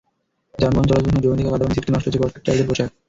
[0.53, 2.89] যানবাহন চলাচলের সময় জমে থাকা কাদাপানি ছিটকে নষ্ট হচ্ছে পথচারীদের পোশাক।